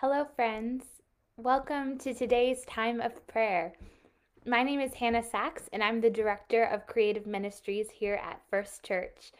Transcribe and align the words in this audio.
Hello, 0.00 0.26
friends. 0.36 0.84
Welcome 1.38 1.96
to 2.00 2.12
today's 2.12 2.66
time 2.66 3.00
of 3.00 3.26
prayer. 3.26 3.72
My 4.44 4.62
name 4.62 4.78
is 4.78 4.92
Hannah 4.92 5.22
Sachs, 5.22 5.70
and 5.72 5.82
I'm 5.82 6.02
the 6.02 6.10
Director 6.10 6.64
of 6.64 6.86
Creative 6.86 7.26
Ministries 7.26 7.88
here 7.88 8.20
at 8.22 8.42
First 8.50 8.82
Church. 8.82 9.32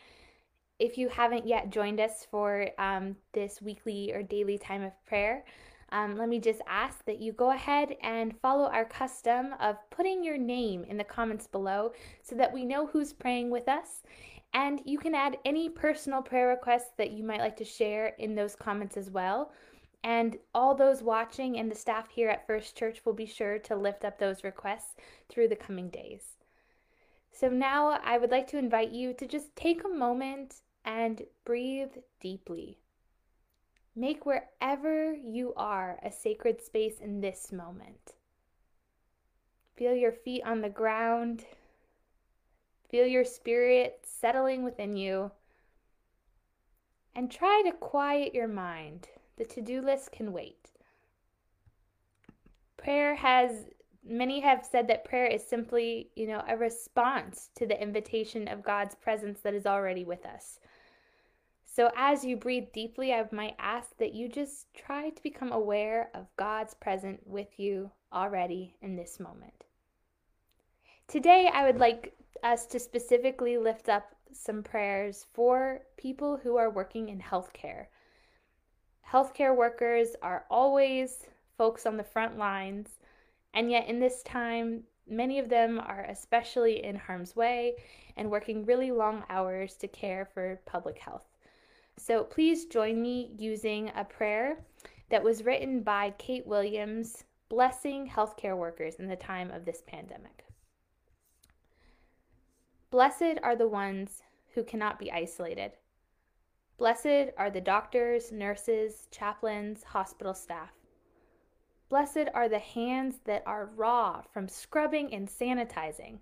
If 0.78 0.96
you 0.96 1.10
haven't 1.10 1.46
yet 1.46 1.68
joined 1.68 2.00
us 2.00 2.26
for 2.30 2.68
um, 2.78 3.16
this 3.34 3.60
weekly 3.60 4.14
or 4.14 4.22
daily 4.22 4.56
time 4.56 4.82
of 4.82 4.92
prayer, 5.04 5.44
um, 5.92 6.16
let 6.16 6.30
me 6.30 6.40
just 6.40 6.62
ask 6.66 7.04
that 7.04 7.20
you 7.20 7.32
go 7.32 7.50
ahead 7.50 7.94
and 8.00 8.40
follow 8.40 8.70
our 8.70 8.86
custom 8.86 9.54
of 9.60 9.76
putting 9.90 10.24
your 10.24 10.38
name 10.38 10.84
in 10.84 10.96
the 10.96 11.04
comments 11.04 11.46
below 11.46 11.92
so 12.22 12.34
that 12.34 12.50
we 12.50 12.64
know 12.64 12.86
who's 12.86 13.12
praying 13.12 13.50
with 13.50 13.68
us. 13.68 14.02
And 14.54 14.80
you 14.86 14.96
can 14.96 15.14
add 15.14 15.36
any 15.44 15.68
personal 15.68 16.22
prayer 16.22 16.48
requests 16.48 16.92
that 16.96 17.10
you 17.10 17.24
might 17.24 17.40
like 17.40 17.58
to 17.58 17.64
share 17.64 18.14
in 18.18 18.34
those 18.34 18.56
comments 18.56 18.96
as 18.96 19.10
well. 19.10 19.52
And 20.02 20.38
all 20.54 20.74
those 20.74 21.02
watching 21.02 21.58
and 21.58 21.70
the 21.70 21.74
staff 21.74 22.10
here 22.10 22.28
at 22.28 22.46
First 22.46 22.76
Church 22.76 23.00
will 23.04 23.12
be 23.12 23.26
sure 23.26 23.58
to 23.58 23.74
lift 23.74 24.04
up 24.04 24.18
those 24.18 24.44
requests 24.44 24.94
through 25.28 25.48
the 25.48 25.56
coming 25.56 25.88
days. 25.88 26.36
So 27.32 27.48
now 27.48 28.00
I 28.02 28.16
would 28.16 28.30
like 28.30 28.46
to 28.48 28.58
invite 28.58 28.92
you 28.92 29.12
to 29.14 29.26
just 29.26 29.54
take 29.56 29.84
a 29.84 29.88
moment 29.88 30.62
and 30.84 31.22
breathe 31.44 31.92
deeply. 32.20 32.78
Make 33.94 34.24
wherever 34.24 35.12
you 35.12 35.52
are 35.56 35.98
a 36.02 36.12
sacred 36.12 36.62
space 36.62 37.00
in 37.00 37.20
this 37.20 37.50
moment. 37.50 38.14
Feel 39.76 39.94
your 39.94 40.12
feet 40.12 40.42
on 40.44 40.60
the 40.60 40.68
ground. 40.68 41.44
Feel 42.88 43.06
your 43.06 43.24
spirit 43.24 44.00
settling 44.02 44.62
within 44.62 44.96
you. 44.96 45.30
And 47.14 47.30
try 47.30 47.62
to 47.66 47.72
quiet 47.72 48.34
your 48.34 48.48
mind 48.48 49.08
the 49.36 49.44
to 49.44 49.60
do 49.60 49.80
list 49.80 50.12
can 50.12 50.32
wait. 50.32 50.70
Prayer 52.76 53.14
has, 53.14 53.66
many 54.04 54.40
have 54.40 54.64
said 54.64 54.88
that 54.88 55.04
prayer 55.04 55.26
is 55.26 55.46
simply, 55.46 56.10
you 56.14 56.26
know, 56.26 56.42
a 56.48 56.56
response 56.56 57.50
to 57.56 57.66
the 57.66 57.80
invitation 57.80 58.48
of 58.48 58.62
God's 58.62 58.94
presence 58.94 59.40
that 59.40 59.54
is 59.54 59.66
already 59.66 60.04
with 60.04 60.24
us. 60.24 60.60
So 61.64 61.90
as 61.94 62.24
you 62.24 62.36
breathe 62.36 62.72
deeply, 62.72 63.12
I 63.12 63.26
might 63.32 63.56
ask 63.58 63.96
that 63.98 64.14
you 64.14 64.28
just 64.28 64.72
try 64.72 65.10
to 65.10 65.22
become 65.22 65.52
aware 65.52 66.10
of 66.14 66.34
God's 66.38 66.72
presence 66.72 67.20
with 67.26 67.58
you 67.58 67.90
already 68.12 68.76
in 68.80 68.96
this 68.96 69.20
moment. 69.20 69.64
Today, 71.06 71.50
I 71.52 71.66
would 71.66 71.78
like 71.78 72.14
us 72.42 72.66
to 72.66 72.78
specifically 72.78 73.58
lift 73.58 73.88
up 73.88 74.14
some 74.32 74.62
prayers 74.62 75.26
for 75.34 75.82
people 75.96 76.38
who 76.42 76.56
are 76.56 76.70
working 76.70 77.10
in 77.10 77.20
healthcare 77.20 77.86
Healthcare 79.10 79.54
workers 79.56 80.16
are 80.20 80.44
always 80.50 81.26
folks 81.56 81.86
on 81.86 81.96
the 81.96 82.02
front 82.02 82.36
lines, 82.38 82.98
and 83.54 83.70
yet 83.70 83.88
in 83.88 84.00
this 84.00 84.22
time, 84.24 84.82
many 85.08 85.38
of 85.38 85.48
them 85.48 85.78
are 85.78 86.04
especially 86.08 86.84
in 86.84 86.96
harm's 86.96 87.36
way 87.36 87.76
and 88.16 88.30
working 88.30 88.64
really 88.64 88.90
long 88.90 89.22
hours 89.30 89.74
to 89.76 89.86
care 89.86 90.28
for 90.34 90.60
public 90.66 90.98
health. 90.98 91.22
So 91.96 92.24
please 92.24 92.66
join 92.66 93.00
me 93.00 93.30
using 93.38 93.92
a 93.94 94.04
prayer 94.04 94.58
that 95.08 95.22
was 95.22 95.44
written 95.44 95.82
by 95.82 96.10
Kate 96.18 96.46
Williams, 96.46 97.24
blessing 97.48 98.10
healthcare 98.10 98.56
workers 98.56 98.96
in 98.96 99.06
the 99.06 99.16
time 99.16 99.52
of 99.52 99.64
this 99.64 99.82
pandemic. 99.86 100.44
Blessed 102.90 103.38
are 103.42 103.56
the 103.56 103.68
ones 103.68 104.22
who 104.54 104.64
cannot 104.64 104.98
be 104.98 105.12
isolated 105.12 105.72
Blessed 106.78 107.32
are 107.38 107.50
the 107.50 107.60
doctors, 107.60 108.30
nurses, 108.30 109.08
chaplains, 109.10 109.82
hospital 109.82 110.34
staff. 110.34 110.72
Blessed 111.88 112.28
are 112.34 112.48
the 112.48 112.58
hands 112.58 113.20
that 113.24 113.42
are 113.46 113.70
raw 113.74 114.22
from 114.32 114.48
scrubbing 114.48 115.14
and 115.14 115.28
sanitizing, 115.28 116.18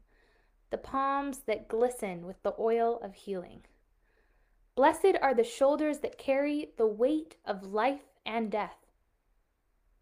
the 0.71 0.79
palms 0.79 1.39
that 1.47 1.67
glisten 1.67 2.25
with 2.25 2.41
the 2.43 2.55
oil 2.59 3.01
of 3.03 3.15
healing. 3.15 3.63
Blessed 4.77 5.17
are 5.21 5.35
the 5.35 5.45
shoulders 5.45 5.99
that 6.01 6.19
carry 6.19 6.71
the 6.77 6.87
weight 6.87 7.37
of 7.45 7.65
life 7.65 8.05
and 8.25 8.51
death. 8.51 8.87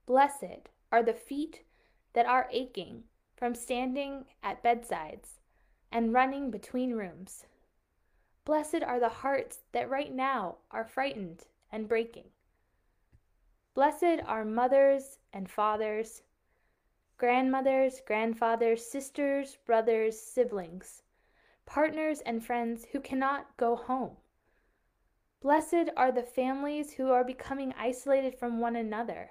Blessed 0.04 0.68
are 0.90 1.02
the 1.02 1.14
feet 1.14 1.62
that 2.12 2.26
are 2.26 2.48
aching 2.50 3.04
from 3.36 3.54
standing 3.54 4.26
at 4.42 4.62
bedsides 4.62 5.40
and 5.90 6.12
running 6.12 6.50
between 6.50 6.92
rooms. 6.92 7.46
Blessed 8.44 8.82
are 8.82 8.98
the 8.98 9.08
hearts 9.08 9.60
that 9.70 9.88
right 9.88 10.12
now 10.12 10.56
are 10.70 10.84
frightened 10.84 11.44
and 11.70 11.88
breaking. 11.88 12.30
Blessed 13.74 14.20
are 14.26 14.44
mothers 14.44 15.18
and 15.32 15.48
fathers, 15.48 16.22
grandmothers, 17.16 18.00
grandfathers, 18.04 18.84
sisters, 18.84 19.56
brothers, 19.64 20.20
siblings, 20.20 21.02
partners, 21.66 22.20
and 22.26 22.44
friends 22.44 22.84
who 22.92 23.00
cannot 23.00 23.56
go 23.56 23.76
home. 23.76 24.16
Blessed 25.40 25.90
are 25.96 26.10
the 26.10 26.22
families 26.22 26.92
who 26.92 27.10
are 27.10 27.24
becoming 27.24 27.72
isolated 27.78 28.36
from 28.38 28.58
one 28.58 28.74
another, 28.74 29.30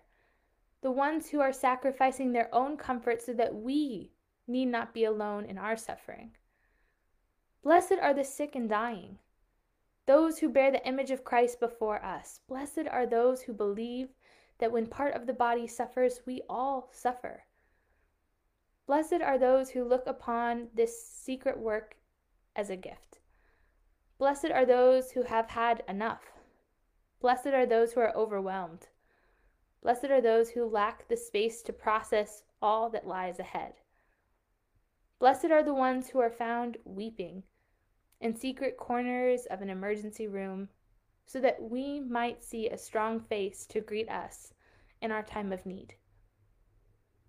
the 0.81 0.91
ones 0.91 1.29
who 1.29 1.41
are 1.41 1.53
sacrificing 1.53 2.31
their 2.31 2.53
own 2.55 2.77
comfort 2.77 3.21
so 3.21 3.33
that 3.33 3.55
we 3.55 4.11
need 4.47 4.67
not 4.67 4.93
be 4.93 5.03
alone 5.03 5.45
in 5.45 5.57
our 5.57 5.75
suffering. 5.75 6.31
Blessed 7.63 7.95
are 8.01 8.13
the 8.13 8.23
sick 8.23 8.55
and 8.55 8.67
dying, 8.67 9.19
those 10.07 10.39
who 10.39 10.49
bear 10.49 10.71
the 10.71 10.85
image 10.87 11.11
of 11.11 11.23
Christ 11.23 11.59
before 11.59 12.03
us. 12.03 12.39
Blessed 12.47 12.87
are 12.89 13.05
those 13.05 13.43
who 13.43 13.53
believe 13.53 14.09
that 14.57 14.71
when 14.71 14.87
part 14.87 15.13
of 15.13 15.27
the 15.27 15.33
body 15.33 15.67
suffers, 15.67 16.21
we 16.25 16.41
all 16.49 16.89
suffer. 16.91 17.43
Blessed 18.87 19.21
are 19.21 19.37
those 19.37 19.69
who 19.69 19.83
look 19.83 20.07
upon 20.07 20.69
this 20.73 21.05
secret 21.05 21.57
work 21.59 21.97
as 22.55 22.69
a 22.69 22.75
gift. 22.75 23.19
Blessed 24.17 24.51
are 24.51 24.65
those 24.65 25.11
who 25.11 25.23
have 25.23 25.49
had 25.49 25.83
enough. 25.87 26.31
Blessed 27.19 27.47
are 27.47 27.65
those 27.65 27.93
who 27.93 28.01
are 28.01 28.15
overwhelmed. 28.15 28.87
Blessed 29.83 30.05
are 30.05 30.21
those 30.21 30.49
who 30.49 30.65
lack 30.65 31.07
the 31.07 31.17
space 31.17 31.61
to 31.63 31.73
process 31.73 32.43
all 32.61 32.89
that 32.89 33.07
lies 33.07 33.39
ahead. 33.39 33.80
Blessed 35.21 35.51
are 35.51 35.61
the 35.61 35.71
ones 35.71 36.09
who 36.09 36.19
are 36.19 36.31
found 36.31 36.77
weeping 36.83 37.43
in 38.21 38.35
secret 38.35 38.75
corners 38.75 39.45
of 39.51 39.61
an 39.61 39.69
emergency 39.69 40.27
room 40.27 40.67
so 41.27 41.39
that 41.39 41.61
we 41.61 41.99
might 41.99 42.43
see 42.43 42.67
a 42.67 42.75
strong 42.75 43.19
face 43.19 43.67
to 43.67 43.81
greet 43.81 44.09
us 44.09 44.51
in 44.99 45.11
our 45.11 45.21
time 45.21 45.53
of 45.53 45.63
need. 45.63 45.93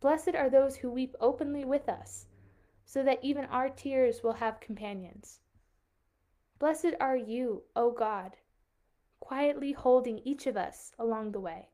Blessed 0.00 0.34
are 0.34 0.48
those 0.48 0.76
who 0.76 0.90
weep 0.90 1.14
openly 1.20 1.66
with 1.66 1.86
us, 1.86 2.28
so 2.86 3.02
that 3.02 3.22
even 3.22 3.44
our 3.44 3.68
tears 3.68 4.22
will 4.22 4.32
have 4.32 4.58
companions. 4.58 5.40
Blessed 6.58 6.94
are 6.98 7.18
you, 7.18 7.64
O 7.76 7.90
God, 7.90 8.38
quietly 9.20 9.72
holding 9.72 10.20
each 10.20 10.46
of 10.46 10.56
us 10.56 10.92
along 10.98 11.32
the 11.32 11.40
way. 11.40 11.68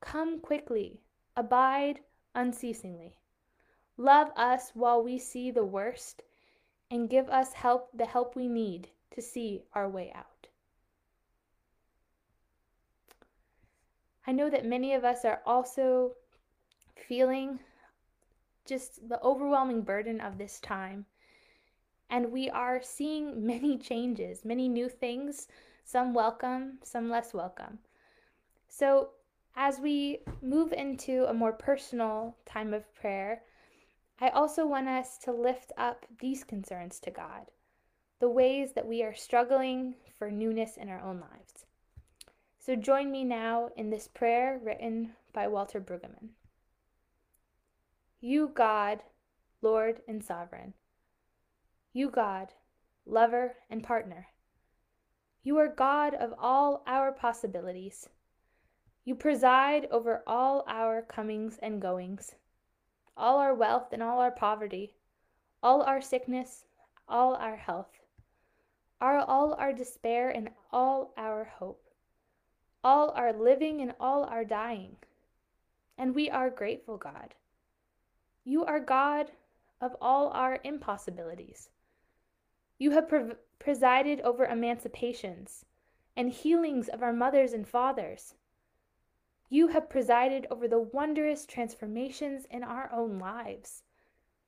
Come 0.00 0.40
quickly, 0.40 1.02
abide 1.36 2.00
unceasingly. 2.34 3.18
Love 4.00 4.32
us 4.34 4.70
while 4.72 5.04
we 5.04 5.18
see 5.18 5.50
the 5.50 5.62
worst 5.62 6.22
and 6.90 7.10
give 7.10 7.28
us 7.28 7.52
help 7.52 7.90
the 7.92 8.06
help 8.06 8.34
we 8.34 8.48
need 8.48 8.88
to 9.10 9.20
see 9.20 9.62
our 9.74 9.90
way 9.90 10.10
out. 10.14 10.46
I 14.26 14.32
know 14.32 14.48
that 14.48 14.64
many 14.64 14.94
of 14.94 15.04
us 15.04 15.26
are 15.26 15.42
also 15.44 16.12
feeling 16.96 17.60
just 18.64 19.06
the 19.06 19.20
overwhelming 19.22 19.82
burden 19.82 20.18
of 20.18 20.38
this 20.38 20.60
time. 20.60 21.04
And 22.08 22.32
we 22.32 22.48
are 22.48 22.80
seeing 22.80 23.46
many 23.46 23.76
changes, 23.76 24.46
many 24.46 24.66
new 24.66 24.88
things, 24.88 25.46
some 25.84 26.14
welcome, 26.14 26.78
some 26.82 27.10
less 27.10 27.34
welcome. 27.34 27.80
So, 28.66 29.10
as 29.56 29.78
we 29.78 30.20
move 30.40 30.72
into 30.72 31.26
a 31.26 31.34
more 31.34 31.52
personal 31.52 32.38
time 32.46 32.72
of 32.72 32.94
prayer, 32.94 33.42
I 34.22 34.28
also 34.28 34.66
want 34.66 34.86
us 34.86 35.16
to 35.24 35.32
lift 35.32 35.72
up 35.78 36.04
these 36.18 36.44
concerns 36.44 37.00
to 37.00 37.10
God, 37.10 37.50
the 38.18 38.28
ways 38.28 38.72
that 38.74 38.86
we 38.86 39.02
are 39.02 39.14
struggling 39.14 39.94
for 40.18 40.30
newness 40.30 40.76
in 40.76 40.90
our 40.90 41.00
own 41.00 41.20
lives. 41.20 41.64
So 42.58 42.76
join 42.76 43.10
me 43.10 43.24
now 43.24 43.70
in 43.78 43.88
this 43.88 44.08
prayer 44.08 44.60
written 44.62 45.12
by 45.32 45.48
Walter 45.48 45.80
Brueggemann. 45.80 46.28
You, 48.20 48.50
God, 48.54 49.02
Lord 49.62 50.02
and 50.06 50.22
Sovereign. 50.22 50.74
You, 51.94 52.10
God, 52.10 52.52
lover 53.06 53.56
and 53.70 53.82
partner. 53.82 54.28
You 55.42 55.56
are 55.56 55.68
God 55.68 56.12
of 56.12 56.34
all 56.38 56.82
our 56.86 57.10
possibilities. 57.10 58.10
You 59.06 59.14
preside 59.14 59.88
over 59.90 60.22
all 60.26 60.62
our 60.68 61.00
comings 61.00 61.58
and 61.62 61.80
goings 61.80 62.34
all 63.20 63.38
our 63.38 63.54
wealth 63.54 63.92
and 63.92 64.02
all 64.02 64.18
our 64.18 64.30
poverty, 64.30 64.94
all 65.62 65.82
our 65.82 66.00
sickness, 66.00 66.64
all 67.08 67.34
our 67.34 67.56
health, 67.56 68.00
our, 69.00 69.18
all 69.18 69.54
our 69.54 69.72
despair 69.72 70.30
and 70.30 70.50
all 70.72 71.12
our 71.16 71.44
hope. 71.44 71.84
All 72.82 73.10
our 73.10 73.32
living 73.32 73.82
and 73.82 73.92
all 74.00 74.24
our 74.24 74.44
dying. 74.44 74.96
And 75.98 76.14
we 76.14 76.30
are 76.30 76.48
grateful, 76.48 76.96
God. 76.96 77.34
You 78.44 78.64
are 78.64 78.80
God 78.80 79.30
of 79.80 79.96
all 80.00 80.30
our 80.30 80.58
impossibilities. 80.64 81.68
You 82.78 82.92
have 82.92 83.08
pre- 83.08 83.34
presided 83.58 84.22
over 84.22 84.46
emancipations 84.46 85.66
and 86.16 86.30
healings 86.30 86.88
of 86.88 87.02
our 87.02 87.12
mothers 87.12 87.52
and 87.52 87.68
fathers. 87.68 88.34
You 89.52 89.66
have 89.66 89.90
presided 89.90 90.46
over 90.48 90.68
the 90.68 90.78
wondrous 90.78 91.44
transformations 91.44 92.46
in 92.52 92.62
our 92.62 92.88
own 92.92 93.18
lives. 93.18 93.82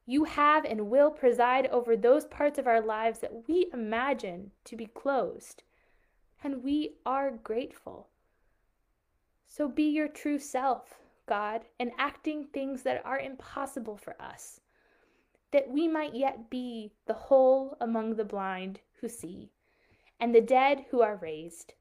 You 0.07 0.23
have 0.25 0.65
and 0.65 0.89
will 0.89 1.11
preside 1.11 1.67
over 1.67 1.97
those 1.97 2.25
parts 2.27 2.57
of 2.57 2.69
our 2.69 2.81
lives 2.81 3.19
that 3.19 3.49
we 3.49 3.69
imagine 3.73 4.53
to 4.65 4.77
be 4.77 4.87
closed, 4.87 5.65
and 6.45 6.63
we 6.63 6.95
are 7.05 7.33
grateful. 7.33 8.11
So 9.49 9.69
be 9.69 9.91
your 9.91 10.07
true 10.07 10.39
self, 10.39 10.95
God, 11.27 11.63
enacting 11.81 12.45
things 12.45 12.83
that 12.83 13.05
are 13.05 13.19
impossible 13.19 13.97
for 13.97 14.15
us, 14.23 14.61
that 15.51 15.69
we 15.69 15.89
might 15.89 16.15
yet 16.15 16.49
be 16.49 16.93
the 17.07 17.15
whole 17.15 17.77
among 17.81 18.15
the 18.15 18.25
blind 18.25 18.79
who 19.01 19.09
see, 19.09 19.51
and 20.21 20.33
the 20.33 20.41
dead 20.41 20.85
who 20.91 21.03
are 21.03 21.17
raised, 21.17 21.75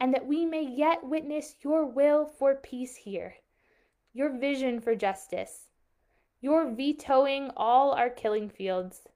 and 0.00 0.14
that 0.14 0.26
we 0.26 0.46
may 0.46 0.62
yet 0.62 1.04
witness 1.04 1.56
your 1.62 1.84
will 1.84 2.24
for 2.24 2.54
peace 2.54 2.96
here, 2.96 3.34
your 4.12 4.30
vision 4.30 4.80
for 4.80 4.94
justice 4.94 5.70
you're 6.40 6.70
vetoing 6.70 7.50
all 7.56 7.92
our 7.92 8.08
killing 8.08 8.48
fields. 8.48 9.08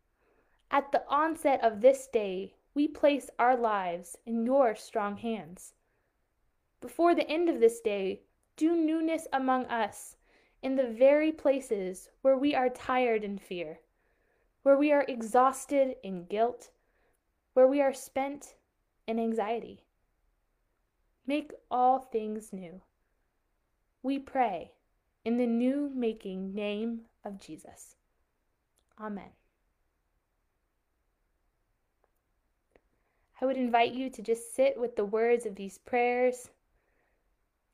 At 0.70 0.92
the 0.92 1.04
onset 1.08 1.62
of 1.64 1.80
this 1.80 2.06
day, 2.06 2.56
we 2.74 2.86
place 2.86 3.30
our 3.38 3.56
lives 3.56 4.16
in 4.26 4.44
your 4.44 4.74
strong 4.74 5.16
hands. 5.16 5.72
Before 6.80 7.14
the 7.14 7.28
end 7.28 7.48
of 7.48 7.60
this 7.60 7.80
day, 7.80 8.22
do 8.56 8.76
newness 8.76 9.26
among 9.32 9.64
us 9.66 10.16
in 10.62 10.76
the 10.76 10.86
very 10.86 11.32
places 11.32 12.10
where 12.20 12.36
we 12.36 12.54
are 12.54 12.68
tired 12.68 13.24
in 13.24 13.38
fear, 13.38 13.80
where 14.62 14.76
we 14.76 14.92
are 14.92 15.04
exhausted 15.08 15.96
in 16.02 16.26
guilt, 16.26 16.70
where 17.54 17.66
we 17.66 17.80
are 17.80 17.94
spent 17.94 18.54
in 19.06 19.18
anxiety. 19.18 19.83
Make 21.26 21.52
all 21.70 21.98
things 21.98 22.52
new. 22.52 22.80
We 24.02 24.18
pray 24.18 24.72
in 25.24 25.38
the 25.38 25.46
new 25.46 25.90
making 25.94 26.54
name 26.54 27.02
of 27.24 27.40
Jesus. 27.40 27.96
Amen. 29.00 29.30
I 33.40 33.46
would 33.46 33.56
invite 33.56 33.92
you 33.92 34.10
to 34.10 34.22
just 34.22 34.54
sit 34.54 34.78
with 34.78 34.96
the 34.96 35.04
words 35.04 35.46
of 35.46 35.56
these 35.56 35.78
prayers. 35.78 36.50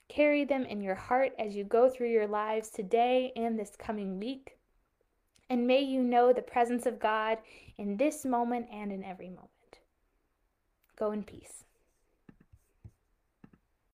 Carry 0.09 0.45
them 0.45 0.65
in 0.65 0.81
your 0.81 0.95
heart 0.95 1.33
as 1.39 1.55
you 1.55 1.65
go 1.65 1.89
through 1.89 2.11
your 2.11 2.27
lives 2.27 2.71
today 2.71 3.33
and 3.37 3.59
this 3.59 3.77
coming 3.77 4.19
week. 4.19 4.57
And 5.49 5.67
may 5.67 5.81
you 5.81 6.03
know 6.03 6.33
the 6.33 6.43
presence 6.43 6.87
of 6.87 6.99
God 7.01 7.39
in 7.77 7.97
this 7.97 8.25
moment 8.25 8.67
and 8.73 8.93
in 8.93 9.05
every 9.05 9.29
moment. 9.29 9.51
Go 10.97 11.13
in 11.13 11.25
peace. 11.25 11.65